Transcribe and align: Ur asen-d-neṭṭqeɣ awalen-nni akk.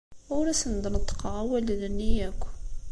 Ur 0.37 0.45
asen-d-neṭṭqeɣ 0.51 1.33
awalen-nni 1.41 2.11
akk. 2.29 2.41